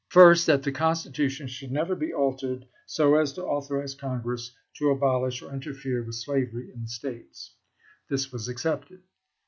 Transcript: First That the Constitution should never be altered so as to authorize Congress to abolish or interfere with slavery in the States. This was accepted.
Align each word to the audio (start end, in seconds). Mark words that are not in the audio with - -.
First 0.09 0.47
That 0.47 0.63
the 0.63 0.71
Constitution 0.71 1.45
should 1.45 1.71
never 1.71 1.93
be 1.93 2.11
altered 2.11 2.65
so 2.87 3.13
as 3.17 3.33
to 3.33 3.43
authorize 3.45 3.93
Congress 3.93 4.49
to 4.77 4.89
abolish 4.89 5.43
or 5.43 5.53
interfere 5.53 6.01
with 6.03 6.15
slavery 6.15 6.71
in 6.73 6.81
the 6.81 6.87
States. 6.87 7.53
This 8.09 8.31
was 8.31 8.47
accepted. 8.47 9.03